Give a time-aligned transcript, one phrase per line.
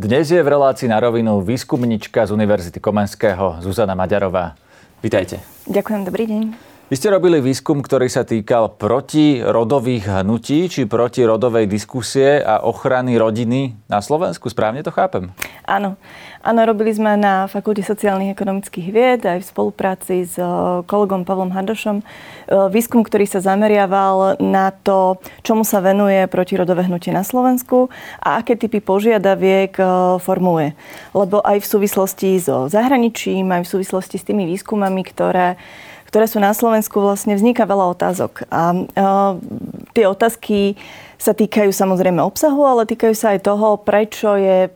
[0.00, 4.56] Dnes je v relácii na rovinu výskumnička z Univerzity Komenského Zuzana Maďarová.
[5.04, 5.44] Vítajte.
[5.68, 6.69] Ďakujem, dobrý deň.
[6.90, 13.78] Vy ste robili výskum, ktorý sa týkal protirodových hnutí, či protirodovej diskusie a ochrany rodiny
[13.86, 14.50] na Slovensku.
[14.50, 15.30] Správne to chápem?
[15.70, 15.94] Áno.
[16.42, 20.50] Áno, robili sme na Fakulte sociálnych ekonomických vied aj v spolupráci s eh,
[20.82, 22.04] kolegom Pavlom Hardošom eh,
[22.74, 27.86] výskum, ktorý sa zameriaval na to, čomu sa venuje protirodové hnutie na Slovensku
[28.18, 29.86] a aké typy požiadaviek eh,
[30.18, 30.74] formuje.
[31.14, 35.54] Lebo aj v súvislosti so zahraničím, aj v súvislosti s tými výskumami, ktoré
[36.10, 38.50] ktoré sú na Slovensku, vlastne vzniká veľa otázok.
[38.50, 39.38] A uh,
[39.94, 40.74] tie otázky
[41.14, 44.66] sa týkajú samozrejme obsahu, ale týkajú sa aj toho, prečo je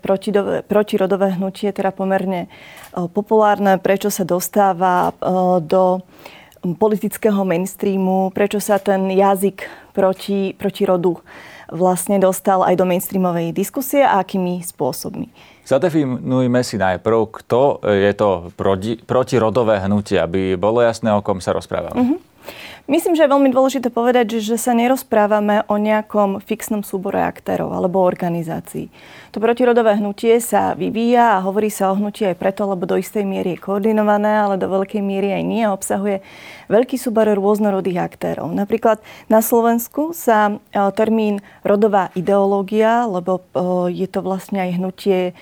[0.71, 6.07] protirodové hnutie teda pomerne uh, populárne, prečo sa dostáva uh, do
[6.63, 11.21] politického mainstreamu, prečo sa ten jazyk proti, proti rodu
[11.69, 15.29] vlastne dostal aj do mainstreamovej diskusie a akými spôsobmi.
[15.65, 21.57] Zadefinujme si najprv, kto je to proti, protirodové hnutie, aby bolo jasné, o kom sa
[21.57, 21.97] rozprávame.
[21.97, 22.35] Mm-hmm.
[22.85, 28.05] Myslím, že je veľmi dôležité povedať, že, sa nerozprávame o nejakom fixnom súbore aktérov alebo
[28.05, 28.93] organizácií.
[29.33, 33.25] To protirodové hnutie sa vyvíja a hovorí sa o hnutí aj preto, lebo do istej
[33.25, 36.21] miery je koordinované, ale do veľkej miery aj nie obsahuje
[36.69, 38.53] veľký súbor rôznorodých aktérov.
[38.53, 39.01] Napríklad
[39.33, 40.55] na Slovensku sa e,
[40.93, 45.33] termín rodová ideológia, lebo e, je to vlastne aj hnutie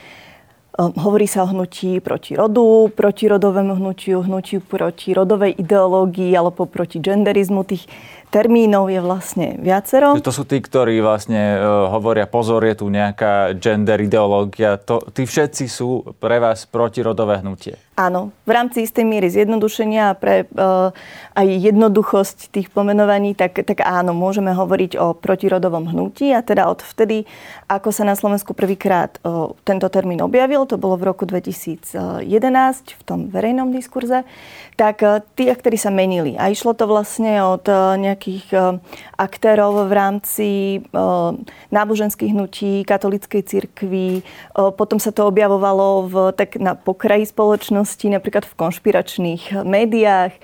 [0.79, 6.97] hovorí sa o hnutí proti rodu, proti rodovému hnutiu, hnutiu proti rodovej ideológii alebo proti
[6.97, 7.65] genderizmu.
[7.65, 7.85] Tých
[8.33, 10.17] termínov je vlastne viacero.
[10.17, 14.81] To sú tí, ktorí vlastne uh, hovoria, pozor, je tu nejaká gender ideológia.
[14.89, 17.77] To, tí všetci sú pre vás protirodové hnutie.
[17.93, 20.97] Áno, v rámci istej miery zjednodušenia a pre uh,
[21.37, 26.81] aj jednoduchosť tých pomenovaní, tak, tak áno, môžeme hovoriť o protirodovom hnutí a teda od
[26.81, 27.29] vtedy,
[27.69, 32.25] ako sa na Slovensku prvýkrát uh, tento termín objavil, to bolo v roku 2011
[32.97, 34.25] v tom verejnom diskurze,
[34.81, 38.79] tak uh, tí aktéry sa menili a išlo to vlastne od uh, nejakých uh,
[39.19, 40.49] aktérov v rámci
[40.95, 41.35] uh,
[41.75, 48.47] náboženských hnutí, katolíckej cirkvi, uh, potom sa to objavovalo v, tak na pokraji spoločnosti, napríklad
[48.47, 50.35] v konšpiračných médiách.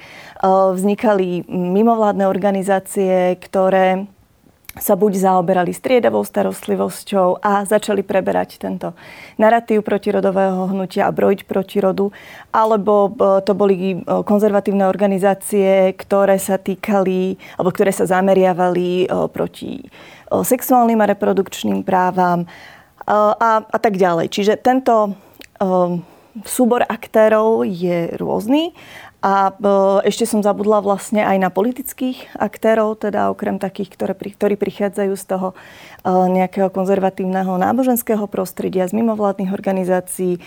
[0.48, 4.06] Vznikali mimovládne organizácie, ktoré
[4.76, 8.92] sa buď zaoberali striedavou starostlivosťou a začali preberať tento
[9.40, 12.12] narratív protirodového hnutia a brojiť proti rodu,
[12.52, 13.08] alebo
[13.42, 19.82] to boli konzervatívne organizácie, ktoré sa týkali, alebo ktoré sa zameriavali proti
[20.28, 22.44] sexuálnym a reprodukčným právam
[23.08, 24.28] a, a tak ďalej.
[24.30, 25.16] Čiže tento
[26.46, 28.76] súbor aktérov je rôzny
[29.18, 29.66] a e,
[30.06, 35.24] ešte som zabudla vlastne aj na politických aktérov, teda okrem takých, ktoré, ktorí prichádzajú z
[35.26, 35.48] toho
[36.06, 40.38] nejakého konzervatívneho náboženského prostredia, z mimovládnych organizácií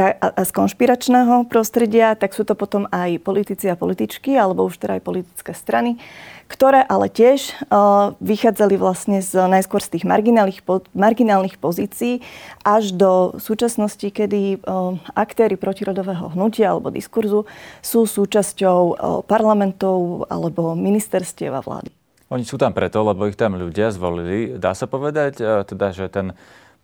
[0.00, 4.96] a z konšpiračného prostredia, tak sú to potom aj politici a političky, alebo už teda
[4.96, 6.00] aj politické strany,
[6.48, 10.64] ktoré ale tiež uh, vychádzali vlastne z, najskôr z tých marginálnych,
[10.96, 12.24] marginálnych pozícií
[12.64, 17.44] až do súčasnosti, kedy uh, aktéry protirodového hnutia alebo diskurzu
[17.84, 18.96] sú súčasťou
[19.28, 21.99] parlamentov alebo ministerstiev a vlády.
[22.30, 24.54] Oni sú tam preto, lebo ich tam ľudia zvolili.
[24.54, 26.32] Dá sa povedať, teda, že ten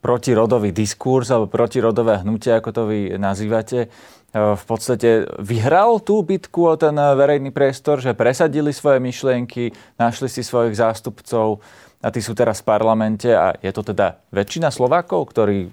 [0.02, 3.90] protirodový diskurs alebo protirodové hnutie, ako to vy nazývate,
[4.36, 10.44] v podstate vyhral tú bitku o ten verejný priestor, že presadili svoje myšlienky, našli si
[10.44, 11.64] svojich zástupcov
[12.04, 15.68] a tí sú teraz v parlamente a je to teda väčšina Slovákov, ktorí e,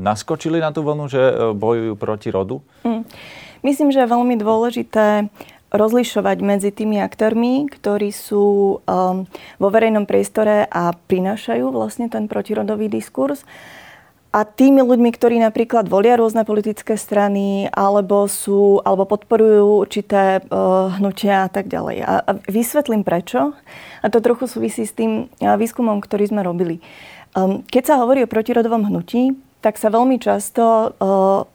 [0.00, 2.64] naskočili na tú vlnu, že e, bojujú proti rodu?
[2.82, 3.04] Mm.
[3.60, 5.28] Myslím, že je veľmi dôležité
[5.74, 9.26] rozlišovať medzi tými aktérmi, ktorí sú um,
[9.58, 13.42] vo verejnom priestore a prinášajú vlastne ten protirodový diskurs
[14.36, 20.92] a tými ľuďmi, ktorí napríklad volia rôzne politické strany alebo sú, alebo podporujú určité uh,
[21.00, 22.04] hnutia a tak ďalej.
[22.04, 23.56] A, a vysvetlím prečo.
[24.04, 26.84] A to trochu súvisí s tým uh, výskumom, ktorý sme robili.
[27.32, 29.32] Um, keď sa hovorí o protirodovom hnutí,
[29.64, 31.48] tak sa veľmi často uh,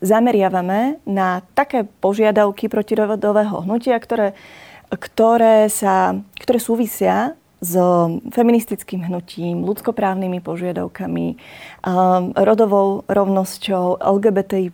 [0.00, 4.32] zameriavame na také požiadavky protirodového hnutia, ktoré,
[4.88, 7.76] ktoré, sa, ktoré súvisia s
[8.32, 11.36] feministickým hnutím, ľudskoprávnymi požiadavkami,
[12.32, 14.72] rodovou rovnosťou, LGBT,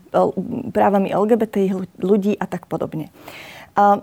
[0.71, 3.11] právami LGBT ľudí a tak podobne.
[3.77, 4.01] A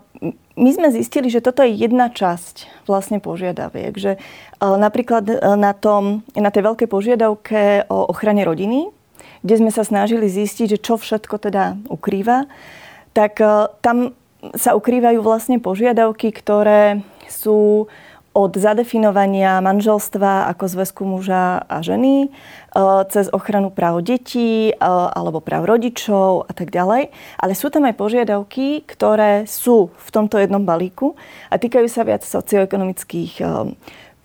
[0.54, 4.22] my sme zistili, že toto je jedna časť vlastne požiadaviek, že
[4.60, 8.92] napríklad na, tom, na tej veľkej požiadavke o ochrane rodiny,
[9.44, 12.48] kde sme sa snažili zistiť, že čo všetko teda ukrýva,
[13.14, 13.38] tak
[13.84, 14.18] tam
[14.58, 17.88] sa ukrývajú vlastne požiadavky, ktoré sú
[18.34, 22.30] od zadefinovania manželstva ako zväzku muža a ženy, e,
[23.14, 24.76] cez ochranu práv detí e,
[25.14, 27.14] alebo práv rodičov a tak ďalej.
[27.38, 31.14] Ale sú tam aj požiadavky, ktoré sú v tomto jednom balíku
[31.54, 33.46] a týkajú sa viac socioekonomických e,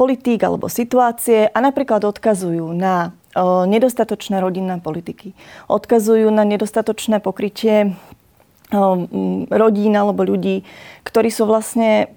[0.01, 5.37] politík alebo situácie a napríklad odkazujú na nedostatočné rodinné politiky.
[5.69, 7.93] Odkazujú na nedostatočné pokrytie
[9.49, 10.61] rodín alebo ľudí,
[11.01, 12.13] ktorí sú vlastne,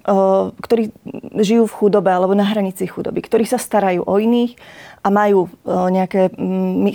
[0.60, 0.92] ktorí
[1.40, 4.60] žijú v chudobe alebo na hranici chudoby, ktorí sa starajú o iných
[5.00, 6.28] a majú nejaké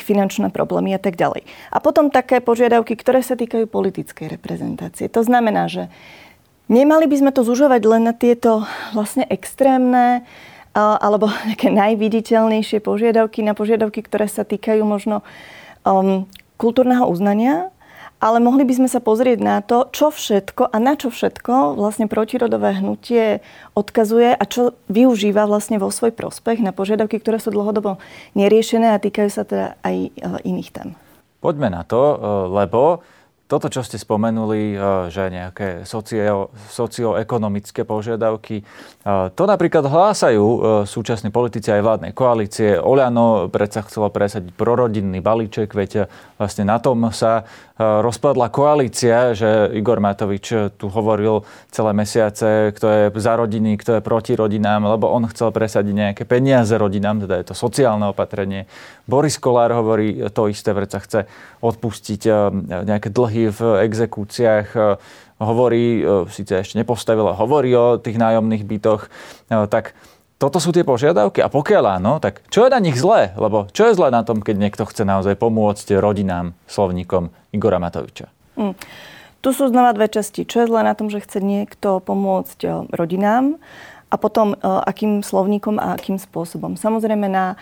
[0.05, 1.41] finančné problémy a tak ďalej.
[1.73, 5.09] A potom také požiadavky, ktoré sa týkajú politickej reprezentácie.
[5.09, 5.89] To znamená, že
[6.69, 8.61] nemali by sme to zužovať len na tieto
[8.93, 10.21] vlastne extrémne
[10.77, 15.25] alebo nejaké najviditeľnejšie požiadavky, na požiadavky, ktoré sa týkajú možno
[15.81, 16.29] um,
[16.61, 17.73] kultúrneho uznania,
[18.17, 22.09] ale mohli by sme sa pozrieť na to, čo všetko a na čo všetko vlastne
[22.09, 23.45] protirodové hnutie
[23.77, 28.01] odkazuje a čo využíva vlastne vo svoj prospech na požiadavky, ktoré sú dlhodobo
[28.33, 30.09] neriešené a týkajú sa teda aj e,
[30.49, 30.89] iných tém.
[31.45, 32.15] Poďme na to, e,
[32.57, 33.05] lebo
[33.47, 40.59] toto, čo ste spomenuli, eh, že nejaké socio, socioekonomické požiadavky, eh, to napríklad hlásajú eh,
[40.83, 42.75] súčasní politici aj vládnej koalície.
[42.75, 47.47] Oľano predsa chcelo presadiť prorodinný balíček, veď vlastne na tom sa
[47.77, 54.01] rozpadla koalícia, že Igor Matovič tu hovoril celé mesiace, kto je za rodiny, kto je
[54.01, 58.65] proti rodinám, lebo on chcel presadiť nejaké peniaze rodinám, teda je to sociálne opatrenie.
[59.05, 61.29] Boris Kolár hovorí to isté, predsa chce
[61.61, 62.21] odpustiť
[62.65, 64.79] nejaké dlhy dlhy v exekúciách, e,
[65.37, 69.09] hovorí, e, síce ešte nepostavila, hovorí o tých nájomných bytoch, e,
[69.69, 69.93] tak
[70.37, 73.33] toto sú tie požiadavky a pokiaľ áno, tak čo je na nich zlé?
[73.37, 78.29] Lebo čo je zlé na tom, keď niekto chce naozaj pomôcť rodinám, slovníkom Igora Matoviča?
[78.57, 78.77] Mm.
[79.41, 80.45] Tu sú znova dve časti.
[80.45, 83.57] Čo je zlé na tom, že chce niekto pomôcť rodinám
[84.09, 86.73] a potom akým slovníkom a akým spôsobom.
[86.77, 87.57] Samozrejme na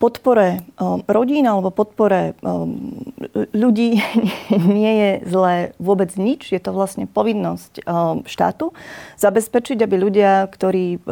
[0.00, 3.04] podpore um, rodín alebo podpore um,
[3.52, 4.00] ľudí
[4.80, 6.48] nie je zlé vôbec nič.
[6.48, 8.72] Je to vlastne povinnosť um, štátu
[9.20, 11.04] zabezpečiť, aby ľudia, ktorí,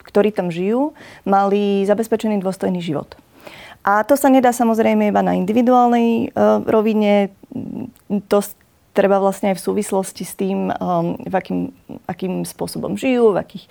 [0.00, 0.96] ktorí tam žijú,
[1.28, 3.12] mali zabezpečený dôstojný život.
[3.84, 6.32] A to sa nedá samozrejme iba na individuálnej
[6.66, 7.30] rovine.
[8.32, 8.38] To
[8.96, 10.72] treba vlastne aj v súvislosti s tým,
[11.28, 11.70] akým,
[12.08, 13.64] akým spôsobom žijú, v akých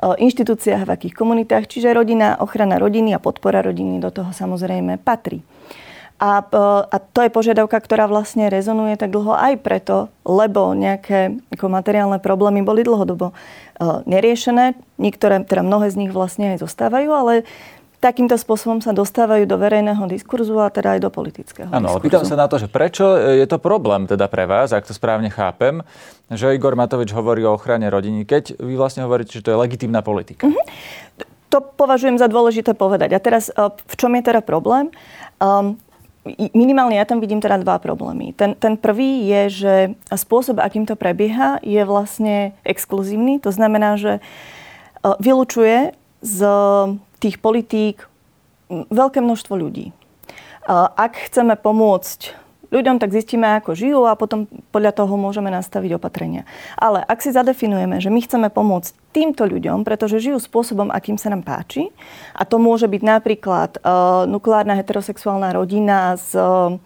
[0.00, 1.68] inštitúciách, v akých komunitách.
[1.68, 5.44] Čiže rodina, ochrana rodiny a podpora rodiny do toho samozrejme patrí.
[6.20, 6.44] A,
[6.84, 12.20] a to je požiadavka, ktorá vlastne rezonuje tak dlho aj preto, lebo nejaké ako materiálne
[12.20, 13.32] problémy boli dlhodobo
[14.04, 14.76] neriešené.
[15.00, 17.48] Niektoré, teda mnohé z nich vlastne aj zostávajú, ale
[18.00, 22.24] takýmto spôsobom sa dostávajú do verejného diskurzu a teda aj do politického Áno, ale pýtam
[22.24, 25.84] sa na to, že prečo je to problém teda pre vás, ak to správne chápem,
[26.32, 30.00] že Igor Matovič hovorí o ochrane rodiny, keď vy vlastne hovoríte, že to je legitímna
[30.00, 30.48] politika.
[30.48, 31.28] Mm-hmm.
[31.52, 33.10] To považujem za dôležité povedať.
[33.12, 34.94] A teraz, e, v čom je teda problém?
[35.42, 35.76] Um,
[36.54, 38.30] minimálne ja tam vidím teda dva problémy.
[38.38, 39.74] Ten, ten prvý je, že
[40.14, 43.42] spôsob, akým to prebieha, je vlastne exkluzívny.
[43.42, 44.20] To znamená, že e,
[45.18, 45.90] vylučuje
[46.22, 46.38] z
[47.20, 48.08] tých politík
[48.70, 49.92] veľké množstvo ľudí.
[50.70, 52.40] Ak chceme pomôcť
[52.70, 56.46] ľuďom, tak zistíme, ako žijú a potom podľa toho môžeme nastaviť opatrenia.
[56.78, 61.34] Ale ak si zadefinujeme, že my chceme pomôcť týmto ľuďom, pretože žijú spôsobom, akým sa
[61.34, 61.90] nám páči,
[62.30, 66.78] a to môže byť napríklad uh, nukleárna heterosexuálna rodina s, uh,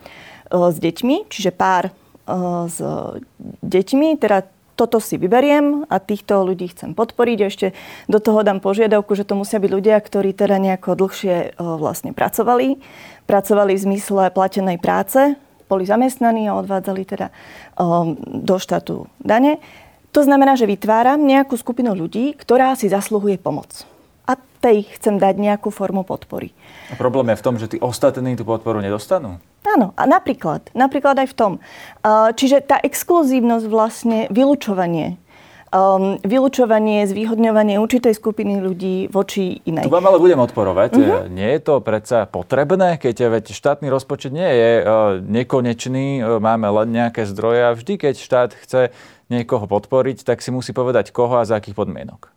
[0.49, 2.80] s deťmi, čiže pár uh, s
[3.61, 7.38] deťmi, teda toto si vyberiem a týchto ľudí chcem podporiť.
[7.47, 7.66] Ešte
[8.11, 12.83] do toho dám požiadavku, že to musia byť ľudia, ktorí teda nejako dlhšie vlastne pracovali.
[13.25, 17.33] Pracovali v zmysle platenej práce, boli zamestnaní a odvádzali teda
[18.21, 19.62] do štátu dane.
[20.14, 23.87] To znamená, že vytváram nejakú skupinu ľudí, ktorá si zasluhuje pomoc.
[24.25, 26.54] A tej chcem dať nejakú formu podpory.
[26.88, 29.43] A problém je v tom, že tí ostatní tú podporu nedostanú?
[29.64, 31.52] Áno, a napríklad, napríklad aj v tom.
[32.37, 35.16] Čiže tá exkluzívnosť vlastne, vylúčovanie,
[35.75, 39.85] um, vylúčovanie, zvýhodňovanie určitej skupiny ľudí voči inej.
[39.85, 40.90] Tu vám ale budem odporovať.
[40.94, 41.26] Uh-huh.
[41.26, 46.71] Nie je to predsa potrebné, keď veď štátny rozpočet nie je uh, nekonečný, uh, máme
[46.83, 48.94] len nejaké zdroje a vždy, keď štát chce
[49.28, 52.30] niekoho podporiť, tak si musí povedať koho a za akých podmienok.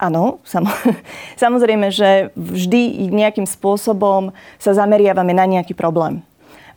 [0.00, 0.40] Áno,
[1.44, 6.24] samozrejme, že vždy nejakým spôsobom sa zameriavame na nejaký problém.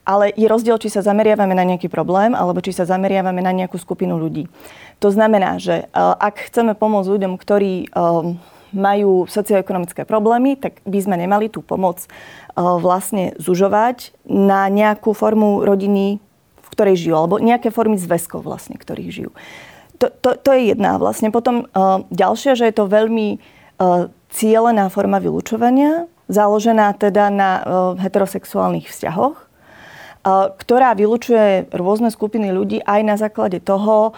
[0.04, 3.80] Ale je rozdiel, či sa zameriavame na nejaký problém, alebo či sa zameriavame na nejakú
[3.80, 4.52] skupinu ľudí.
[5.00, 7.88] To znamená, že e, ak chceme pomôcť ľuďom, ktorí e,
[8.76, 12.08] majú socioekonomické problémy, tak by sme nemali tú pomoc e,
[12.60, 16.20] vlastne zužovať na nejakú formu rodiny,
[16.60, 19.32] v ktorej žijú, alebo nejaké formy zväzkov vlastne, ktorých žijú.
[20.04, 21.32] To, to, to je jedna vlastne.
[21.32, 21.70] Potom
[22.12, 23.40] ďalšia, že je to veľmi
[24.34, 27.50] cieľená forma vylúčovania, založená teda na
[28.02, 29.43] heterosexuálnych vzťahoch,
[30.24, 34.16] ktorá vylučuje rôzne skupiny ľudí aj na základe toho,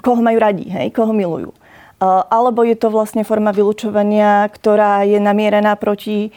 [0.00, 1.50] koho majú radi, hej, koho milujú.
[2.30, 6.30] Alebo je to vlastne forma vylúčovania, ktorá je namierená proti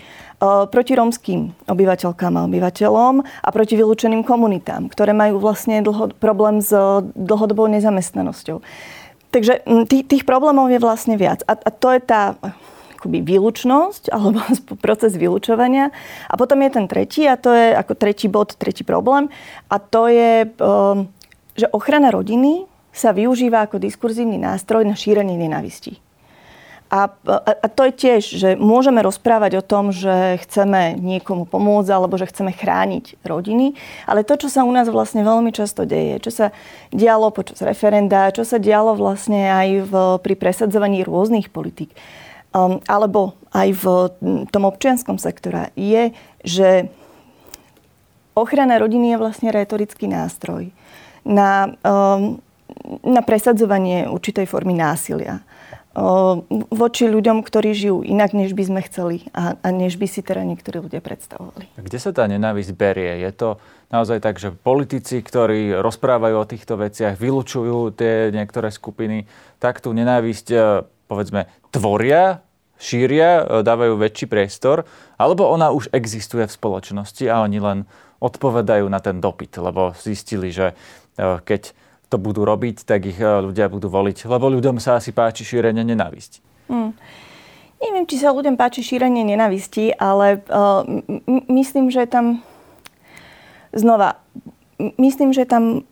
[0.72, 6.72] proti romským obyvateľkám a obyvateľom a proti vylúčeným komunitám, ktoré majú vlastne dlho, problém s
[7.12, 8.64] dlhodobou nezamestnanosťou.
[9.36, 11.44] Takže tých, tých problémov je vlastne viac.
[11.44, 12.40] A, a to je tá
[13.00, 14.44] akoby výlučnosť alebo
[14.84, 15.96] proces vylúčovania.
[16.28, 19.32] A potom je ten tretí a to je ako tretí bod, tretí problém.
[19.72, 21.08] A to je, ehm,
[21.56, 26.04] že ochrana rodiny sa využíva ako diskurzívny nástroj na šírenie nenávistí.
[26.90, 27.06] A,
[27.46, 32.26] a to je tiež, že môžeme rozprávať o tom, že chceme niekomu pomôcť alebo že
[32.26, 33.78] chceme chrániť rodiny,
[34.10, 36.46] ale to, čo sa u nás vlastne veľmi často deje, čo sa
[36.90, 41.94] dialo počas referenda, čo sa dialo vlastne aj v, pri presadzovaní rôznych politík,
[42.54, 43.84] um, alebo aj v
[44.54, 46.14] tom občianskom sektore, je,
[46.46, 46.90] že
[48.38, 50.70] ochrana rodiny je vlastne retorický nástroj
[51.26, 52.40] na, um,
[53.04, 55.44] na presadzovanie určitej formy násilia
[56.70, 60.46] voči ľuďom, ktorí žijú inak, než by sme chceli a, a než by si teda
[60.46, 61.66] niektorí ľudia predstavovali.
[61.82, 63.26] Kde sa tá nenávisť berie?
[63.26, 63.58] Je to
[63.90, 69.26] naozaj tak, že politici, ktorí rozprávajú o týchto veciach, vylučujú tie niektoré skupiny,
[69.58, 70.60] tak tú nenávisť, e,
[71.10, 72.46] povedzme, tvoria
[72.78, 74.86] šíria, e, dávajú väčší priestor,
[75.18, 77.80] alebo ona už existuje v spoločnosti a oni len
[78.22, 81.74] odpovedajú na ten dopyt, lebo zistili, že e, keď
[82.10, 85.82] to budú robiť, tak ich e, ľudia budú voliť, lebo ľuďom sa asi páči šírenie
[85.82, 86.40] nenávisti.
[86.70, 86.94] Hmm.
[87.80, 92.44] Neviem, či sa ľuďom páči šírenie nenavisti, ale uh, m- myslím, že tam
[93.72, 94.20] znova,
[95.00, 95.88] myslím, že tam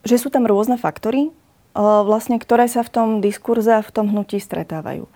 [0.00, 1.28] že sú tam rôzne faktory,
[1.74, 5.06] vlastne, ktoré sa v tom diskurze a v tom hnutí stretávajú.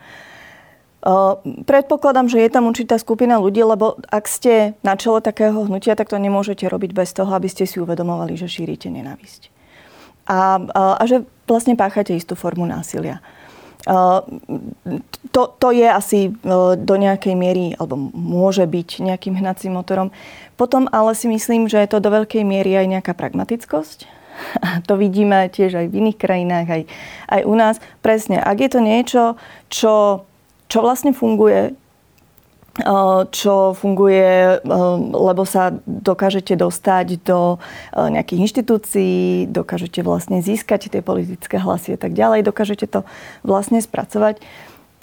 [1.68, 6.08] Predpokladám, že je tam určitá skupina ľudí, lebo ak ste na čele takého hnutia, tak
[6.08, 9.52] to nemôžete robiť bez toho, aby ste si uvedomovali, že šírite nenávisť.
[10.24, 13.20] A, a, a že vlastne páchate istú formu násilia.
[13.84, 16.32] To, to je asi
[16.80, 20.08] do nejakej miery, alebo môže byť nejakým hnacím motorom.
[20.56, 24.23] Potom ale si myslím, že je to do veľkej miery aj nejaká pragmatickosť.
[24.60, 26.82] A to vidíme tiež aj v iných krajinách, aj,
[27.30, 27.76] aj u nás.
[28.02, 29.22] Presne, ak je to niečo,
[29.68, 30.24] čo
[30.68, 34.60] čo vlastne funguje, eh, čo funguje, eh,
[35.14, 41.98] lebo sa dokážete dostať do eh, nejakých inštitúcií, dokážete vlastne získať tie politické hlasy a
[42.00, 43.06] tak ďalej, dokážete to
[43.46, 44.42] vlastne spracovať,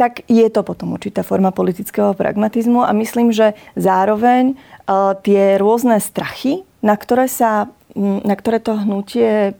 [0.01, 4.57] tak je to potom určitá forma politického pragmatizmu a myslím, že zároveň
[5.21, 7.69] tie rôzne strachy, na ktoré, sa,
[8.01, 9.53] na ktoré to hnutie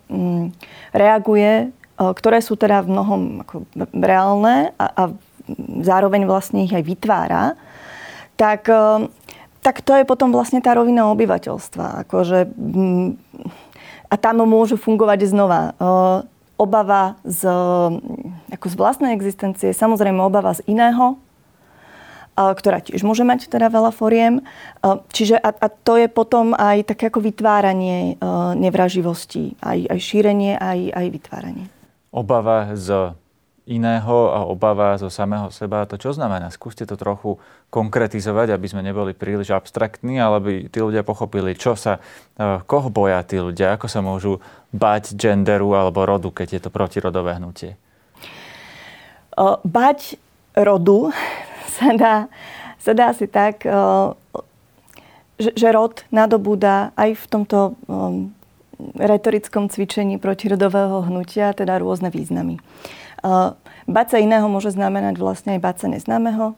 [0.98, 5.04] reaguje, ktoré sú teda v mnohom ako reálne a, a
[5.86, 7.54] zároveň vlastne ich aj vytvára,
[8.34, 9.06] tak, eh,
[9.62, 12.08] tak to je potom vlastne tá rovina obyvateľstva.
[12.08, 12.50] Akože,
[14.10, 15.78] a tam môže fungovať znova
[16.62, 17.50] obava z,
[18.54, 21.18] ako z vlastnej existencie, samozrejme obava z iného,
[22.38, 24.46] ktorá tiež môže mať teda veľa foriem.
[24.86, 28.22] Čiže a, a to je potom aj také ako vytváranie
[28.56, 31.66] nevraživosti, aj, aj šírenie, aj, aj vytváranie.
[32.14, 33.18] Obava z
[33.68, 35.86] iného a obava zo samého seba.
[35.88, 36.50] To čo znamená?
[36.50, 37.38] Skúste to trochu
[37.72, 42.04] konkretizovať, aby sme neboli príliš abstraktní, ale aby tí ľudia pochopili, čo sa,
[42.36, 44.44] e, koho boja tí ľudia, ako sa môžu
[44.76, 47.80] bať genderu alebo rodu, keď je to protirodové hnutie.
[49.64, 50.20] Bať
[50.54, 51.16] rodu
[51.80, 52.16] sa dá,
[52.76, 53.64] sa dá asi tak,
[55.40, 57.80] že, že rod nadobúda aj v tomto
[58.98, 62.58] retorickom cvičení protirodového hnutia teda rôzne významy.
[63.86, 66.58] Báca iného môže znamenať vlastne aj báca neznámeho.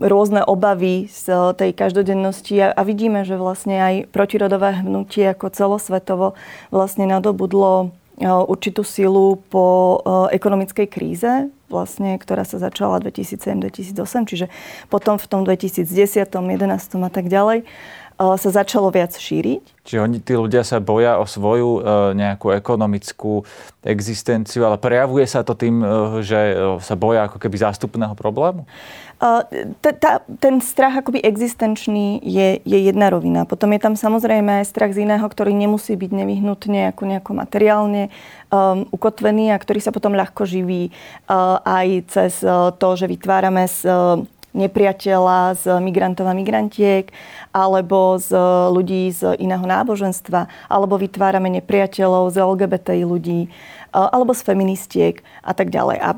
[0.00, 6.38] Rôzne obavy z tej každodennosti a, vidíme, že vlastne aj protirodové hnutie ako celosvetovo
[6.70, 9.98] vlastne nadobudlo určitú silu po
[10.30, 14.46] ekonomickej kríze, vlastne, ktorá sa začala 2007-2008, čiže
[14.92, 17.64] potom v tom 2010, 2011 a tak ďalej
[18.20, 19.80] sa začalo viac šíriť.
[19.80, 21.82] Čiže oni, tí ľudia sa boja o svoju e,
[22.20, 23.48] nejakú ekonomickú
[23.80, 25.86] existenciu, ale prejavuje sa to tým, e,
[26.20, 28.68] že e, sa boja ako keby zástupného problému?
[30.40, 33.44] ten strach akoby existenčný je, je jedna rovina.
[33.44, 38.08] Potom je tam samozrejme aj strach z iného, ktorý nemusí byť nevyhnutne ako nejako materiálne
[38.48, 40.88] um, ukotvený a ktorý sa potom ľahko živí
[41.28, 47.10] uh, aj cez uh, to, že vytvárame s, uh, nepriateľa z migrantov a migrantiek,
[47.54, 48.34] alebo z
[48.70, 53.40] ľudí z iného náboženstva, alebo vytvárame nepriateľov z LGBTI ľudí,
[53.92, 55.98] alebo z feministiek a tak ďalej.
[56.02, 56.10] A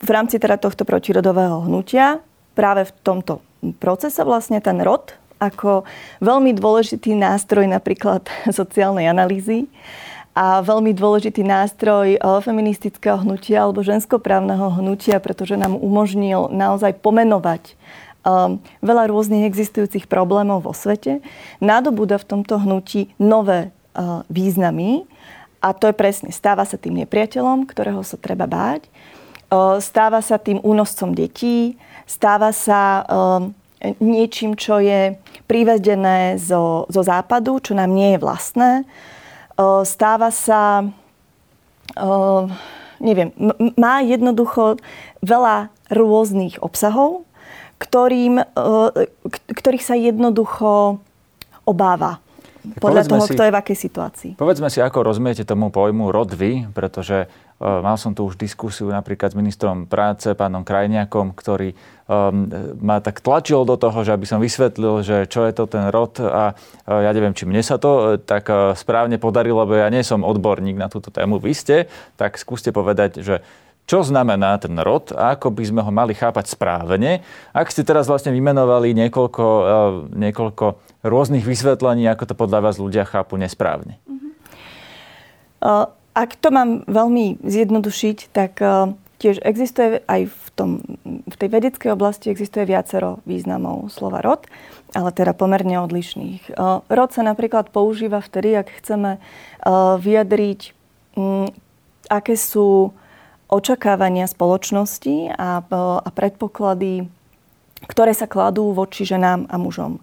[0.00, 2.24] v rámci teda tohto protirodového hnutia
[2.56, 3.44] práve v tomto
[3.78, 5.88] procese vlastne ten rod ako
[6.20, 8.28] veľmi dôležitý nástroj napríklad
[8.60, 9.66] sociálnej analýzy
[10.34, 17.74] a veľmi dôležitý nástroj eh, feministického hnutia alebo ženskoprávneho hnutia, pretože nám umožnil naozaj pomenovať
[18.24, 21.24] um, veľa rôznych existujúcich problémov vo svete,
[21.58, 25.08] nadobúda v tomto hnutí nové uh, významy
[25.60, 28.88] a to je presne, stáva sa tým nepriateľom, ktorého sa treba báť,
[29.52, 33.52] uh, stáva sa tým únoscom detí, stáva sa um,
[34.00, 35.16] niečím, čo je
[35.48, 38.84] privedené zo, zo západu, čo nám nie je vlastné.
[39.84, 40.88] Stáva sa,
[42.96, 43.28] neviem,
[43.76, 44.80] má jednoducho
[45.20, 47.28] veľa rôznych obsahov,
[47.76, 48.40] ktorým,
[49.52, 51.00] ktorých sa jednoducho
[51.68, 52.24] obáva.
[52.60, 54.30] Podľa toho, si, kto je v akej situácii.
[54.36, 58.92] Povedzme si, ako rozumiete tomu pojmu rod vy, pretože uh, mal som tu už diskusiu
[58.92, 62.52] napríklad s ministrom práce, pánom Krajniakom, ktorý um,
[62.84, 66.20] ma tak tlačil do toho, že aby som vysvetlil, že čo je to ten rod
[66.20, 69.88] a uh, ja neviem, či mne sa to uh, tak uh, správne podarilo, lebo ja
[69.88, 71.40] nie som odborník na túto tému.
[71.40, 71.76] Vy ste,
[72.20, 73.40] tak skúste povedať, že
[73.88, 77.26] čo znamená ten rod a ako by sme ho mali chápať správne.
[77.50, 79.46] Ak ste teraz vlastne vymenovali niekoľko,
[80.14, 83.96] niekoľko rôznych vysvetlení, ako to podľa vás ľudia chápu nesprávne.
[85.60, 90.70] Uh, ak to mám veľmi zjednodušiť, tak uh, tiež existuje aj v, tom,
[91.04, 94.48] v tej vedeckej oblasti existuje viacero významov slova rod,
[94.96, 96.56] ale teda pomerne odlišných.
[96.56, 99.20] Uh, rod sa napríklad používa vtedy, ak chceme
[100.00, 100.60] vyjadriť,
[101.20, 101.52] um,
[102.08, 102.96] aké sú
[103.50, 105.60] očakávania spoločnosti a
[106.14, 107.10] predpoklady,
[107.90, 109.98] ktoré sa kladú voči ženám a mužom.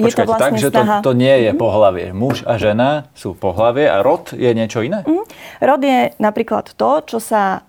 [0.00, 2.14] Je Počkajte, to vlastne tak, že to, to nie je pohlavie.
[2.14, 5.02] Muž a žena sú pohlavie a rod je niečo iné?
[5.04, 5.26] Mm.
[5.60, 7.66] Rod je napríklad to, čo sa,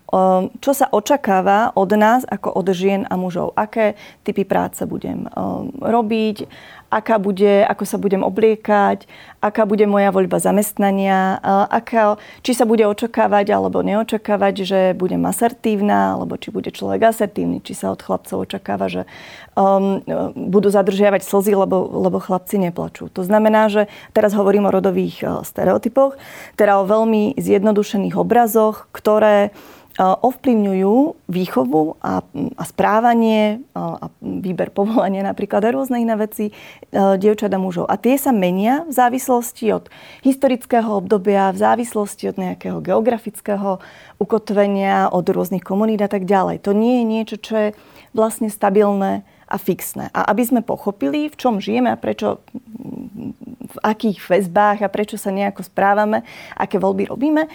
[0.59, 3.55] čo sa očakáva od nás ako od žien a mužov.
[3.55, 3.95] Aké
[4.27, 5.31] typy práce budem
[5.79, 6.51] robiť,
[6.91, 9.07] aká bude, ako sa budem obliekať,
[9.39, 11.39] aká bude moja voľba zamestnania,
[11.71, 17.63] aká, či sa bude očakávať alebo neočakávať, že budem asertívna, alebo či bude človek asertívny,
[17.63, 19.07] či sa od chlapcov očakáva, že
[19.55, 20.03] um,
[20.35, 23.07] budú zadržiavať slzy, lebo, lebo chlapci neplačú.
[23.15, 26.19] To znamená, že teraz hovorím o rodových stereotypoch,
[26.59, 29.55] teda o veľmi zjednodušených obrazoch, ktoré
[30.01, 32.25] ovplyvňujú výchovu a,
[32.57, 36.49] a správanie a výber povolania napríklad a rôzne iné veci
[36.91, 37.85] dievčat a mužov.
[37.85, 39.93] A tie sa menia v závislosti od
[40.25, 43.77] historického obdobia, v závislosti od nejakého geografického
[44.17, 46.65] ukotvenia, od rôznych komunít a tak ďalej.
[46.65, 47.69] To nie je niečo, čo je
[48.17, 50.09] vlastne stabilné a fixné.
[50.15, 52.39] A aby sme pochopili, v čom žijeme a prečo,
[53.71, 56.23] v akých väzbách a prečo sa nejako správame,
[56.55, 57.47] aké voľby robíme,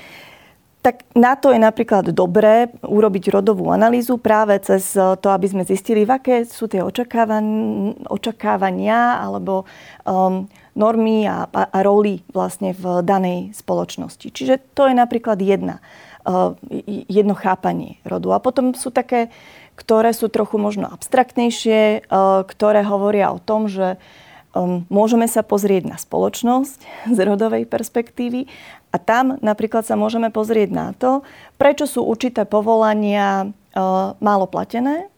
[0.87, 6.07] tak na to je napríklad dobré urobiť rodovú analýzu práve cez to, aby sme zistili,
[6.07, 6.79] aké sú tie
[8.07, 9.67] očakávania alebo
[10.07, 10.47] um,
[10.79, 14.31] normy a, a, a roli vlastne v danej spoločnosti.
[14.31, 15.83] Čiže to je napríklad jedna,
[16.23, 16.55] uh,
[17.11, 18.31] jedno chápanie rodu.
[18.31, 19.35] A potom sú také,
[19.75, 23.99] ktoré sú trochu možno abstraktnejšie, uh, ktoré hovoria o tom, že
[24.55, 26.79] um, môžeme sa pozrieť na spoločnosť
[27.17, 28.47] z rodovej perspektívy
[28.97, 31.21] a tam napríklad sa môžeme pozrieť na to,
[31.61, 33.47] prečo sú určité povolania e,
[34.25, 35.13] málo platené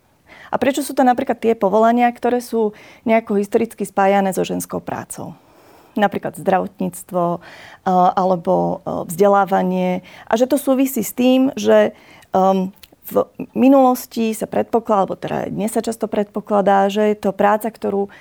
[0.51, 2.75] a prečo sú to napríklad tie povolania, ktoré sú
[3.07, 5.39] nejako historicky spájané so ženskou prácou.
[5.95, 7.41] Napríklad zdravotníctvo e,
[7.95, 10.03] alebo e, vzdelávanie.
[10.27, 11.95] A že to súvisí s tým, že
[13.09, 13.25] v
[13.57, 18.13] minulosti sa predpokladá, alebo teda dnes sa často predpokladá, že je to práca, ktorú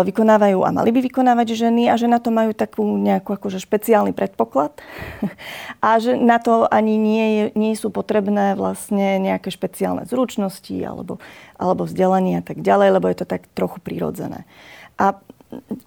[0.00, 4.16] vykonávajú a mali by vykonávať ženy a že na to majú takú nejakú akože špeciálny
[4.16, 4.72] predpoklad
[5.84, 11.20] a že na to ani nie, je, nie sú potrebné vlastne nejaké špeciálne zručnosti alebo,
[11.60, 14.48] alebo vzdelanie a tak ďalej, lebo je to tak trochu prirodzené.
[14.96, 15.20] A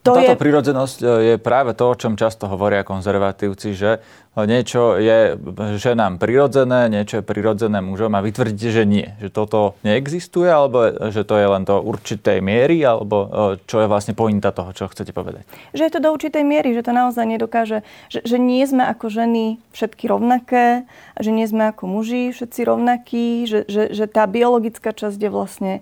[0.05, 0.41] to Táto je...
[0.41, 3.97] prirodzenosť e, je práve to, o čom často hovoria konzervatívci, že
[4.43, 5.39] niečo je
[5.79, 9.15] ženám prirodzené, niečo je prirodzené mužom a vy tvrdíte, že nie.
[9.23, 13.27] Že toto neexistuje, alebo že to je len do určitej miery, alebo e,
[13.63, 15.47] čo je vlastne pointa toho, čo chcete povedať?
[15.71, 19.07] Že je to do určitej miery, že to naozaj nedokáže, že, že nie sme ako
[19.07, 20.83] ženy všetky rovnaké,
[21.15, 25.73] že nie sme ako muži všetci rovnakí, že, že, že tá biologická časť je vlastne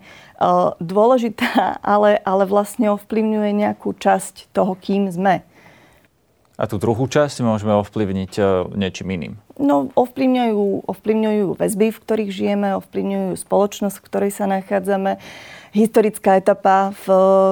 [0.79, 5.43] dôležitá, ale, ale vlastne ovplyvňuje nejakú časť toho, kým sme.
[6.53, 8.43] A tú druhú časť môžeme ovplyvniť e,
[8.77, 9.33] niečím iným.
[9.57, 15.17] No, ovplyvňujú, ovplyvňujú väzby, v ktorých žijeme, ovplyvňujú spoločnosť, v ktorej sa nachádzame,
[15.73, 17.07] historická etapa, v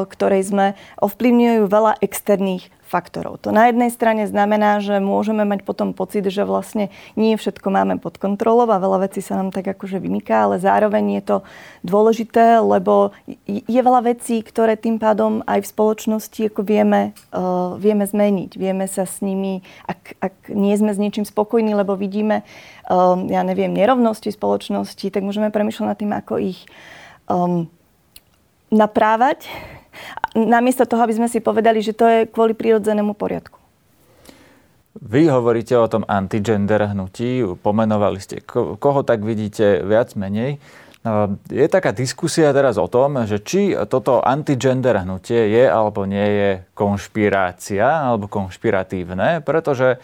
[0.06, 0.68] ktorej sme,
[1.02, 3.40] ovplyvňujú veľa externých faktorov.
[3.48, 8.04] To na jednej strane znamená, že môžeme mať potom pocit, že vlastne nie všetko máme
[8.04, 11.38] pod kontrolou a veľa vecí sa nám tak akože vymyká, ale zároveň je to
[11.88, 13.16] dôležité, lebo
[13.48, 18.60] je veľa vecí, ktoré tým pádom aj v spoločnosti ako vieme, uh, vieme zmeniť.
[18.60, 22.44] Vieme sa s nimi, ak, ak nie sme s niečím spokojní, lebo vidíme,
[22.92, 26.60] uh, ja neviem, nerovnosti spoločnosti, tak môžeme premyšľať nad tým, ako ich
[27.32, 27.72] um,
[28.68, 29.48] naprávať
[30.36, 33.62] namiesto toho, aby sme si povedali, že to je kvôli prírodzenému poriadku.
[34.92, 40.60] Vy hovoríte o tom antigender hnutí, pomenovali ste, koho tak vidíte viac menej.
[41.02, 46.28] No, je taká diskusia teraz o tom, že či toto antigender hnutie je alebo nie
[46.30, 49.98] je konšpirácia alebo konšpiratívne, pretože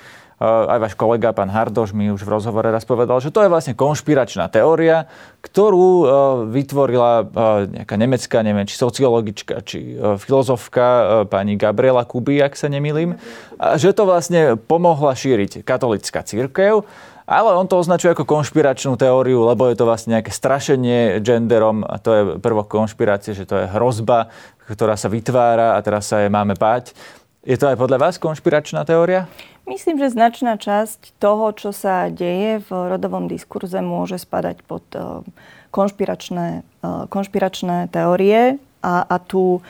[0.45, 3.73] aj váš kolega, pán Hardoš, mi už v rozhovore raz povedal, že to je vlastne
[3.73, 5.09] konšpiračná teória,
[5.41, 6.09] ktorú eh,
[6.53, 7.25] vytvorila eh,
[7.81, 13.17] nejaká nemecká, neviem, či sociologička, či filozofka pani Gabriela Kuby, ak sa nemýlim,
[13.81, 16.85] že to vlastne pomohla šíriť katolická církev,
[17.27, 21.99] ale on to označuje ako konšpiračnú teóriu, lebo je to vlastne nejaké strašenie genderom a
[21.99, 24.31] to je prvok konšpirácie, že to je hrozba,
[24.71, 26.95] ktorá sa vytvára a teraz sa jej máme báť.
[27.47, 29.31] Je to aj podľa vás konšpiračná teória?
[29.63, 35.23] Myslím, že značná časť toho, čo sa deje v rodovom diskurze, môže spadať pod eh,
[35.71, 39.63] konšpiračné, eh, konšpiračné teórie a, a tú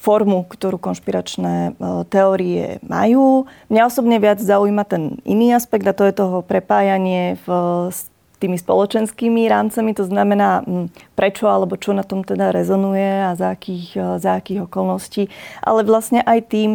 [0.00, 3.44] formu, ktorú konšpiračné eh, teórie majú.
[3.68, 7.48] Mňa osobne viac zaujíma ten iný aspekt a to je toho prepájanie v,
[7.92, 13.32] s tými spoločenskými rámcami, to znamená, hm, prečo alebo čo na tom teda rezonuje a
[13.34, 15.32] za akých, za akých okolností,
[15.64, 16.70] ale vlastne aj tým,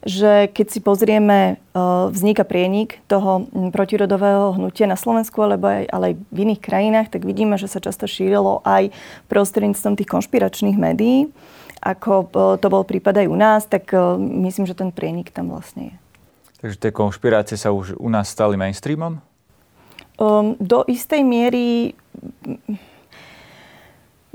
[0.00, 6.04] že keď si pozrieme, e, vzniká prienik toho protirodového hnutia na Slovensku, alebo aj, ale
[6.12, 8.96] aj v iných krajinách, tak vidíme, že sa často šírilo aj
[9.28, 11.28] prostredníctvom tých konšpiračných médií.
[11.84, 14.00] Ako e, to bol prípad aj u nás, tak e,
[14.48, 15.96] myslím, že ten prienik tam vlastne je.
[16.60, 19.20] Takže tie konšpirácie sa už u nás stali mainstreamom?
[20.20, 21.96] Um, do istej miery...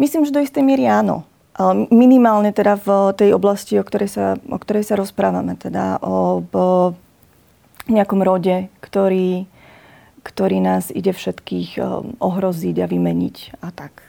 [0.02, 1.30] Myslím, že do istej miery áno.
[1.88, 6.92] Minimálne teda v tej oblasti, o ktorej sa, o ktorej sa rozprávame, teda o, o
[7.88, 9.48] nejakom rode, ktorý,
[10.20, 11.80] ktorý nás ide všetkých
[12.20, 14.04] ohroziť a vymeniť a tak.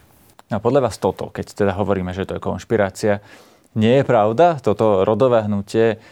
[0.51, 3.23] A podľa vás toto, keď teda hovoríme, že to je konšpirácia,
[3.79, 4.59] nie je pravda?
[4.59, 6.03] Toto rodové hnutie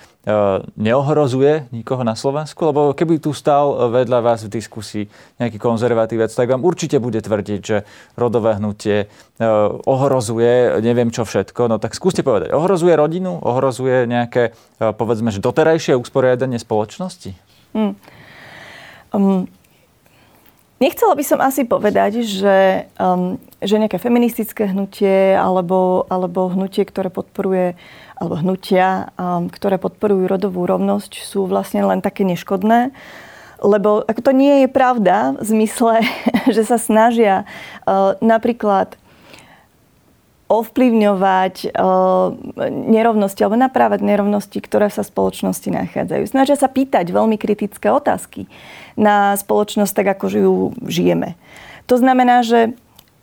[0.81, 2.65] neohrozuje nikoho na Slovensku?
[2.65, 5.05] Lebo keby tu stal vedľa vás v diskusii
[5.37, 7.85] nejaký konzervatívec, tak vám určite bude tvrdiť, že
[8.17, 9.47] rodové hnutie e,
[9.85, 11.69] ohrozuje neviem čo všetko.
[11.69, 13.37] No tak skúste povedať, ohrozuje rodinu?
[13.37, 17.37] Ohrozuje nejaké, povedzme, že doterajšie usporiadanie spoločnosti?
[17.77, 17.93] Hmm.
[19.13, 19.45] Um,
[20.83, 27.15] Nechcela by som asi povedať, že, um, že nejaké feministické hnutie alebo, alebo hnutie, ktoré
[27.15, 27.79] podporuje
[28.15, 32.95] alebo hnutia, um, ktoré podporujú rodovú rovnosť, sú vlastne len také neškodné.
[33.65, 35.95] Lebo ako to nie je pravda v zmysle,
[36.55, 37.49] že sa snažia
[37.85, 38.95] uh, napríklad
[40.45, 42.37] ovplyvňovať uh,
[42.69, 46.25] nerovnosti alebo naprávať nerovnosti, ktoré sa v spoločnosti nachádzajú.
[46.29, 48.47] Snažia sa pýtať veľmi kritické otázky
[48.95, 51.35] na spoločnosť tak, ako ju žijeme.
[51.89, 52.77] To znamená, že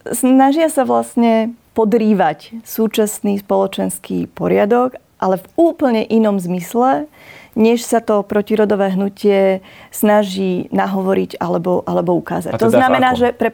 [0.09, 7.05] snažia sa vlastne podrývať súčasný spoločenský poriadok, ale v úplne inom zmysle,
[7.53, 12.55] než sa to protirodové hnutie snaží nahovoriť alebo, alebo ukázať.
[12.57, 13.51] To, teda znamená, že pre,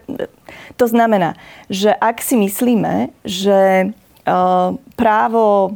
[0.78, 1.34] to znamená,
[1.68, 5.76] že ak si myslíme, že uh, právo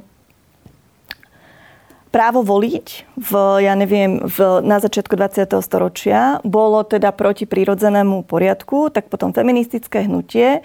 [2.12, 3.32] právo voliť v,
[3.63, 5.47] ja neviem, v, na začiatku 20.
[5.63, 10.62] storočia bolo teda proti prírodzenému poriadku, tak potom feministické hnutie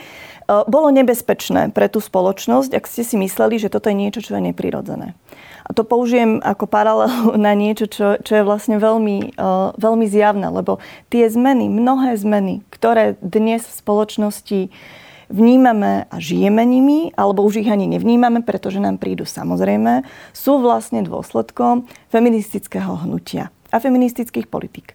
[0.46, 4.46] bolo nebezpečné pre tú spoločnosť, ak ste si mysleli, že toto je niečo, čo je
[4.50, 5.18] neprirodzené.
[5.66, 10.46] A to použijem ako paralelu na niečo, čo, čo je vlastne veľmi, uh, veľmi zjavné,
[10.50, 10.78] lebo
[11.10, 14.60] tie zmeny, mnohé zmeny, ktoré dnes v spoločnosti
[15.28, 21.02] vnímame a žijeme nimi, alebo už ich ani nevnímame, pretože nám prídu samozrejme, sú vlastne
[21.02, 24.94] dôsledkom feministického hnutia a feministických politik.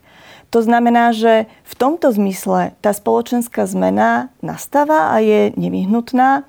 [0.52, 6.44] To znamená, že v tomto zmysle tá spoločenská zmena nastáva a je nevyhnutná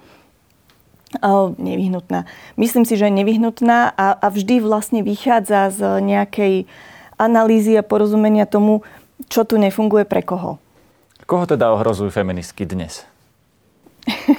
[1.61, 2.25] nevyhnutná.
[2.57, 6.65] Myslím si, že je nevyhnutná a, a vždy vlastne vychádza z nejakej
[7.21, 8.81] analýzy a porozumenia tomu,
[9.29, 10.57] čo tu nefunguje pre koho.
[11.29, 13.12] Koho teda ohrozujú feministky dnes?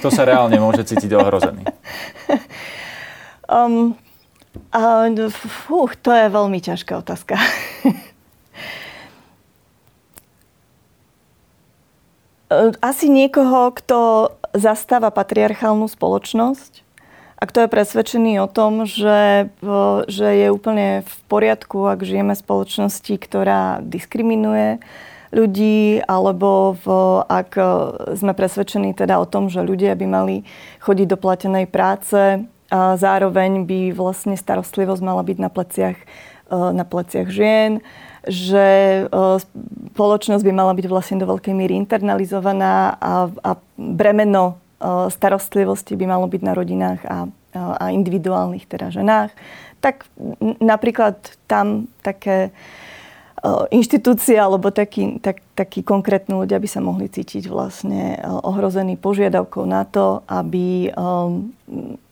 [0.00, 1.64] Kto sa reálne môže cítiť ohrozený?
[3.44, 3.96] Um,
[4.74, 7.38] Uh, fú, to je veľmi ťažká otázka.
[12.78, 16.86] Asi niekoho, kto zastáva patriarchálnu spoločnosť
[17.34, 19.50] a kto je presvedčený o tom, že,
[20.06, 24.78] že je úplne v poriadku, ak žijeme v spoločnosti, ktorá diskriminuje
[25.34, 26.86] ľudí, alebo v,
[27.26, 27.58] ak
[28.14, 30.36] sme presvedčení teda o tom, že ľudia by mali
[30.80, 35.98] chodiť do platenej práce a zároveň by vlastne starostlivosť mala byť na pleciach,
[36.54, 37.82] na pleciach žien
[38.28, 38.66] že
[39.04, 39.32] e,
[39.92, 46.04] spoločnosť by mala byť vlastne do veľkej míry internalizovaná a, a bremeno e, starostlivosti by
[46.08, 49.30] malo byť na rodinách a, a individuálnych teda ženách.
[49.84, 50.08] Tak
[50.64, 52.48] napríklad tam také
[53.44, 59.68] e, inštitúcie alebo takí, tak, takí konkrétni ľudia by sa mohli cítiť vlastne ohrození požiadavkou
[59.68, 60.88] na to, aby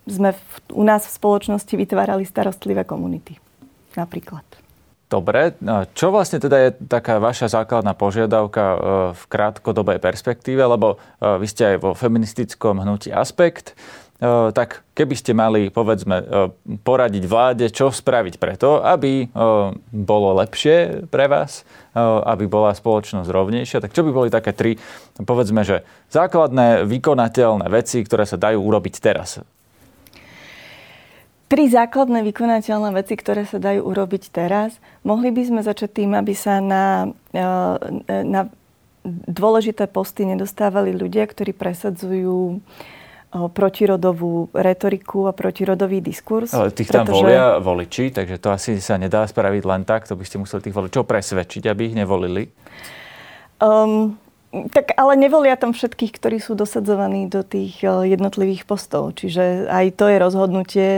[0.05, 0.43] sme v,
[0.77, 3.41] u nás v spoločnosti vytvárali starostlivé komunity.
[3.97, 4.45] Napríklad.
[5.13, 5.53] Dobre,
[5.93, 8.77] čo vlastne teda je taká vaša základná požiadavka e,
[9.13, 14.12] v krátkodobej perspektíve, lebo e, vy ste aj vo feministickom hnutí Aspekt, e,
[14.55, 16.23] tak keby ste mali, povedzme,
[16.87, 19.27] poradiť vláde, čo spraviť preto, aby
[19.91, 21.67] bolo lepšie pre vás,
[21.99, 24.79] aby bola spoločnosť rovnejšia, tak čo by boli také tri,
[25.19, 25.83] povedzme, že
[26.15, 29.43] základné vykonateľné veci, ktoré sa dajú urobiť teraz?
[31.53, 34.81] tri základné vykonateľné veci, ktoré sa dajú urobiť teraz.
[35.05, 37.13] Mohli by sme začať tým, aby sa na,
[38.09, 38.49] na
[39.05, 42.59] dôležité posty nedostávali ľudia, ktorí presadzujú e,
[43.33, 46.53] protirodovú retoriku a protirodový diskurs.
[46.53, 47.25] Ale tých tam pretože...
[47.25, 50.05] volia voliči, takže to asi sa nedá spraviť len tak.
[50.05, 52.53] To by ste museli tých voličov presvedčiť, aby ich nevolili.
[53.57, 54.21] Um,
[54.53, 59.17] tak ale nevolia tam všetkých, ktorí sú dosadzovaní do tých eh, jednotlivých postov.
[59.17, 60.89] Čiže aj to je rozhodnutie,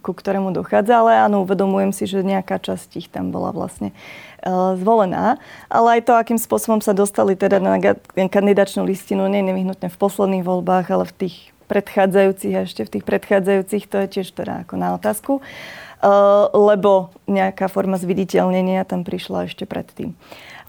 [0.00, 3.92] ku ktorému dochádza, ale áno, uvedomujem si, že nejaká časť ich tam bola vlastne
[4.40, 5.36] uh, zvolená.
[5.68, 7.76] Ale aj to, akým spôsobom sa dostali teda na
[8.16, 13.04] kandidačnú listinu, nie nevyhnutne v posledných voľbách, ale v tých predchádzajúcich a ešte v tých
[13.08, 15.32] predchádzajúcich, to je tiež teda ako na otázku.
[16.02, 20.18] Uh, lebo nejaká forma zviditeľnenia tam prišla ešte predtým.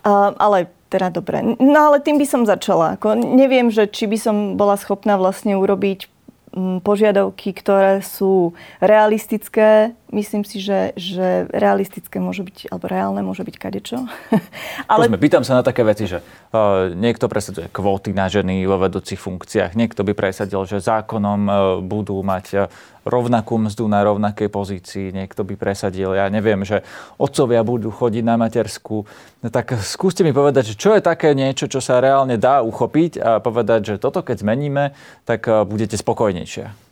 [0.05, 1.41] Uh, ale teda dobre.
[1.57, 3.01] No ale tým by som začala.
[3.01, 6.05] Ako neviem, že či by som bola schopná vlastne urobiť
[6.53, 9.97] mm, požiadavky, ktoré sú realistické.
[10.13, 14.05] Myslím si, že, že realistické môže byť, alebo reálne môže byť kadečo.
[14.91, 15.09] Ale...
[15.09, 19.17] Pozme, pýtam sa na také veci, že uh, niekto presadzuje kvóty na ženy vo vedúcich
[19.17, 22.69] funkciách, niekto by presadil, že zákonom uh, budú mať uh,
[23.09, 26.85] rovnakú mzdu na rovnakej pozícii, niekto by presadil, ja neviem, že
[27.17, 29.09] otcovia budú chodiť na matersku.
[29.41, 33.11] No tak skúste mi povedať, že čo je také niečo, čo sa reálne dá uchopiť
[33.17, 34.93] a povedať, že toto keď zmeníme,
[35.25, 36.82] tak budete spokojnejšia.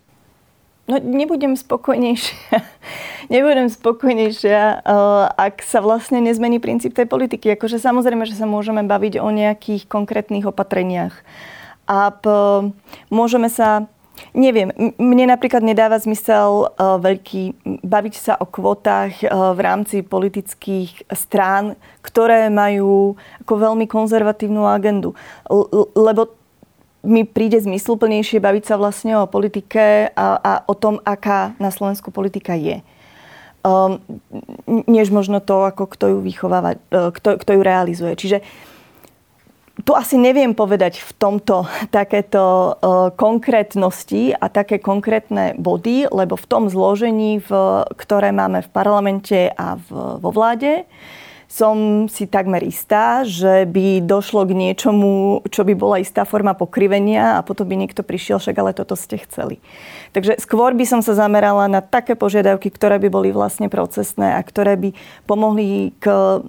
[0.89, 2.57] No nebudem spokojnejšia.
[3.33, 7.53] nebudem spokojnejšia, eh, ak sa vlastne nezmení princíp tej politiky.
[7.53, 11.13] Akože samozrejme, že sa môžeme baviť o nejakých konkrétnych opatreniach.
[11.85, 12.71] A p-
[13.09, 13.85] môžeme sa
[14.37, 14.69] Neviem.
[15.01, 21.73] Mne napríklad nedáva zmysel uh, veľký baviť sa o kvotách uh, v rámci politických strán,
[22.05, 25.17] ktoré majú ako veľmi konzervatívnu agendu.
[25.49, 26.40] L- lebo
[27.01, 32.13] mi príde zmysluplnejšie baviť sa vlastne o politike a, a o tom, aká na Slovensku
[32.13, 32.85] politika je.
[33.61, 34.01] Um,
[34.89, 38.13] než možno to, ako kto ju vychováva, uh, kto, kto ju realizuje.
[38.17, 38.45] Čiže uh,
[39.81, 41.65] tu asi neviem povedať v tomto
[41.97, 47.51] takéto uh, konkrétnosti a také konkrétne body, lebo v tom zložení, v,
[47.97, 50.85] ktoré máme v parlamente a v, vo vláde,
[51.51, 57.35] som si takmer istá, že by došlo k niečomu, čo by bola istá forma pokrivenia
[57.35, 59.59] a potom by niekto prišiel, však ale toto ste chceli.
[60.15, 64.39] Takže skôr by som sa zamerala na také požiadavky, ktoré by boli vlastne procesné a
[64.39, 64.89] ktoré by
[65.27, 66.39] pomohli k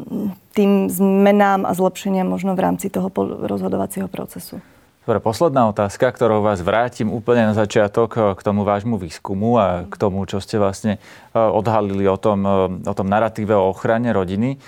[0.55, 3.11] tým zmenám a zlepšeniam možno v rámci toho
[3.43, 4.63] rozhodovacieho procesu.
[5.03, 9.83] Dobre, posledná otázka, ktorou vás vrátim úplne na začiatok eh, k tomu vášmu výskumu a
[9.91, 14.15] k tomu, čo ste vlastne eh, odhalili o tom, eh, o tom narratíve o ochrane
[14.15, 14.63] rodiny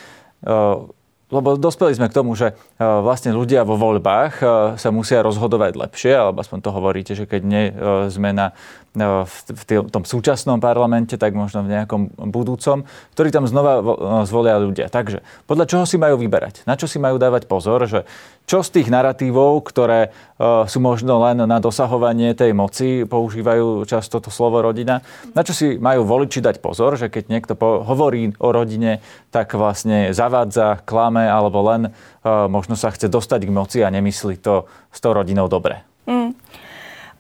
[1.33, 4.45] lebo dospeli sme k tomu, že vlastne ľudia vo voľbách
[4.77, 7.65] sa musia rozhodovať lepšie, alebo aspoň to hovoríte, že keď nie
[8.13, 8.55] sme na
[8.95, 12.87] v tom súčasnom parlamente, tak možno v nejakom budúcom,
[13.19, 13.83] ktorý tam znova
[14.23, 14.87] zvolia ľudia.
[14.87, 16.63] Takže podľa čoho si majú vyberať?
[16.63, 17.83] Na čo si majú dávať pozor?
[17.91, 18.07] Že
[18.45, 24.21] čo z tých narratívov, ktoré e, sú možno len na dosahovanie tej moci, používajú často
[24.21, 25.01] to slovo rodina,
[25.33, 29.01] na čo si majú voliči dať pozor, že keď niekto hovorí o rodine,
[29.33, 31.91] tak vlastne zavádza, klame alebo len e,
[32.29, 35.81] možno sa chce dostať k moci a nemyslí to s tou rodinou dobre.
[36.05, 36.37] Mm.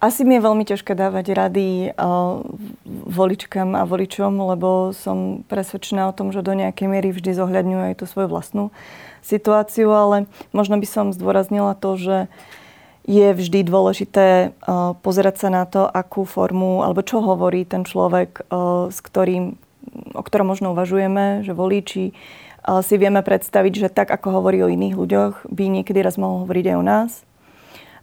[0.04, 2.44] Asi mi je veľmi ťažké dávať rady uh,
[3.08, 7.94] voličkám a voličom, lebo som presvedčená o tom, že do nejakej miery vždy zohľadňujú aj
[7.96, 8.68] tú svoju vlastnú
[9.24, 12.16] situáciu, ale možno by som zdôraznila to, že
[13.04, 18.48] je vždy dôležité uh, pozerať sa na to, akú formu, alebo čo hovorí ten človek,
[18.48, 19.60] uh, s ktorým,
[20.16, 24.72] o ktorom možno uvažujeme, že voliči uh, si vieme predstaviť, že tak, ako hovorí o
[24.72, 27.10] iných ľuďoch, by niekedy raz mohol hovoriť aj o nás.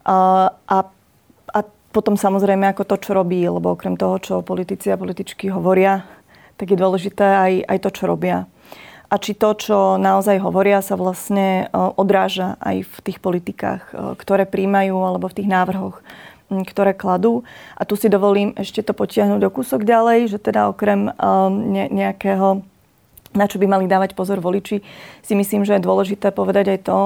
[0.05, 0.85] Uh, a
[1.91, 6.07] potom samozrejme ako to, čo robí, lebo okrem toho, čo politici a političky hovoria,
[6.55, 8.47] tak je dôležité aj, aj to, čo robia.
[9.11, 14.15] A či to, čo naozaj hovoria, sa vlastne e, odráža aj v tých politikách, e,
[14.15, 15.99] ktoré príjmajú, alebo v tých návrhoch,
[16.47, 17.43] ktoré kladú.
[17.75, 21.13] A tu si dovolím ešte to potiahnuť do kúsok ďalej, že teda okrem e,
[21.91, 22.63] nejakého
[23.31, 24.83] na čo by mali dávať pozor voliči,
[25.23, 26.99] si myslím, že je dôležité povedať aj to,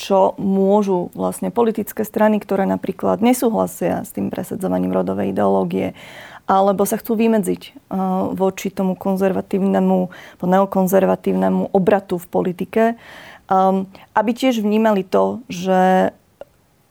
[0.00, 5.92] čo môžu vlastne politické strany, ktoré napríklad nesúhlasia s tým presadzovaním rodovej ideológie,
[6.52, 7.88] alebo sa chcú vymedziť
[8.36, 10.12] voči tomu konzervatívnemu,
[10.44, 12.82] neokonzervatívnemu obratu v politike,
[14.12, 16.12] aby tiež vnímali to, že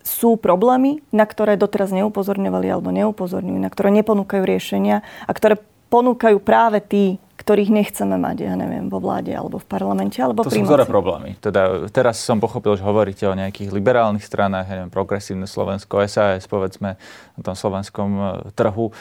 [0.01, 5.61] sú problémy, na ktoré doteraz neupozorňovali alebo neupozorňujú, na ktoré neponúkajú riešenia a ktoré
[5.93, 7.03] ponúkajú práve tí,
[7.37, 10.85] ktorých nechceme mať, ja neviem, vo vláde alebo v parlamente, alebo to pri sú ktoré
[10.87, 11.35] problémy?
[11.41, 16.47] Teda teraz som pochopil, že hovoríte o nejakých liberálnych stranách, ja neviem, progresívne Slovensko, SAS,
[16.47, 16.95] povedzme,
[17.35, 18.23] na tom slovenskom e,
[18.55, 18.95] trhu.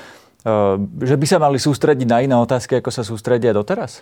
[0.45, 0.53] E,
[1.05, 4.01] že by sa mali sústrediť na iné otázky, ako sa sústredia doteraz?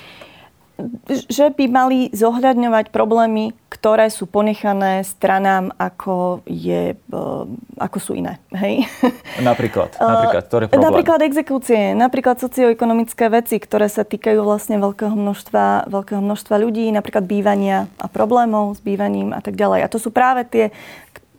[1.10, 7.44] že by mali zohľadňovať problémy, ktoré sú ponechané stranám, ako, je, eh,
[7.82, 8.38] ako sú iné.
[8.54, 8.86] Hej?
[9.42, 9.98] Napríklad?
[9.98, 10.86] Napríklad, ktoré problémy?
[10.86, 17.26] Napríklad exekúcie, napríklad socioekonomické veci, ktoré sa týkajú vlastne veľkého množstva, veľkého množstva ľudí, napríklad
[17.26, 19.82] bývania a problémov s bývaním a tak ďalej.
[19.82, 20.70] A to sú práve tie,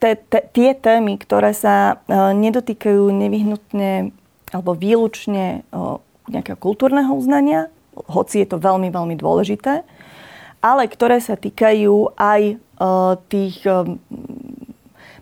[0.04, 4.12] te, te, tie témy, ktoré sa nedotýkajú nevyhnutne
[4.50, 5.62] alebo výlučne
[6.30, 9.84] nejakého kultúrneho uznania hoci je to veľmi, veľmi dôležité,
[10.64, 12.56] ale ktoré sa týkajú aj
[13.28, 13.56] tých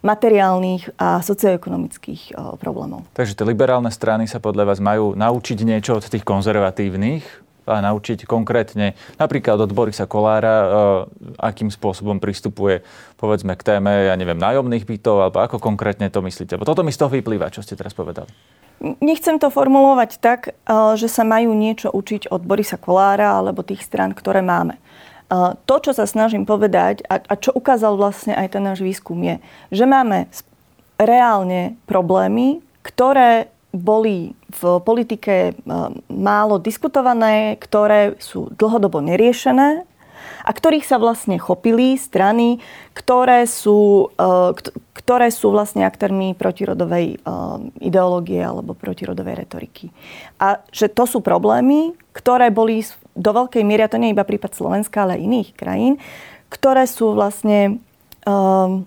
[0.05, 3.01] materiálnych a socioekonomických problémov.
[3.17, 7.25] Takže tie liberálne strany sa podľa vás majú naučiť niečo od tých konzervatívnych
[7.67, 11.03] a naučiť konkrétne napríklad od Borisa Kolára,
[11.41, 12.85] akým spôsobom pristupuje
[13.17, 16.55] povedzme k téme, ja neviem, nájomných bytov, alebo ako konkrétne to myslíte?
[16.55, 18.29] Lebo toto mi z toho vyplýva, čo ste teraz povedali.
[18.79, 20.53] Nechcem to formulovať tak, eh,
[20.93, 24.77] že sa majú niečo učiť od Borisa Kolára alebo tých strán, ktoré máme.
[25.27, 29.35] Eh, to, čo sa snažím povedať a, čo ukázal vlastne aj ten náš výskum je,
[29.73, 30.29] že máme
[30.95, 35.55] reálne problémy, ktoré boli v politike eh,
[36.07, 39.83] málo diskutované, ktoré sú dlhodobo neriešené
[40.47, 42.63] a ktorých sa vlastne chopili strany,
[42.95, 44.55] ktoré sú, eh,
[44.95, 49.91] ktoré sú vlastne aktérmi protirodovej eh, ideológie alebo protirodovej retoriky.
[50.39, 52.79] A že to sú problémy, ktoré boli
[53.11, 55.93] do veľkej miery, a to nie iba prípad Slovenska, ale aj iných krajín,
[56.47, 57.81] ktoré sú vlastne
[58.23, 58.85] um,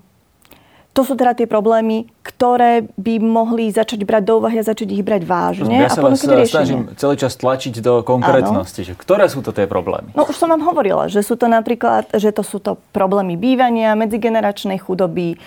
[0.91, 5.07] to sú teda tie problémy, ktoré by mohli začať brať do úvahy a začať ich
[5.07, 5.87] brať vážne.
[5.87, 8.83] Ja sa vás snažím celý čas tlačiť do konkrétnosti.
[8.83, 10.11] Že ktoré sú to tie problémy?
[10.19, 13.95] No už som vám hovorila, že sú to napríklad, že to sú to problémy bývania,
[13.95, 15.39] medzigeneračnej chudoby, e,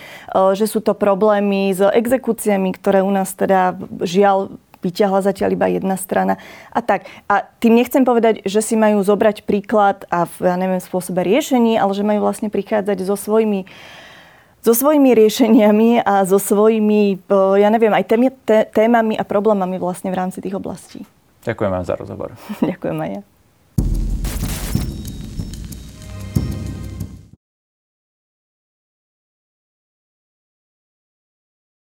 [0.56, 5.96] že sú to problémy s exekúciami, ktoré u nás teda žiaľ vyťahla zatiaľ iba jedna
[5.96, 6.36] strana
[6.76, 7.08] a tak.
[7.32, 11.80] A tým nechcem povedať, že si majú zobrať príklad a v, ja neviem, spôsobe riešení,
[11.80, 13.64] ale že majú vlastne prichádzať so svojimi
[14.64, 17.20] so svojimi riešeniami a so svojimi,
[17.60, 18.08] ja neviem, aj
[18.72, 21.04] témami a problémami vlastne v rámci tých oblastí.
[21.44, 22.32] Ďakujem vám za rozhovor.
[22.72, 23.22] Ďakujem aj ja.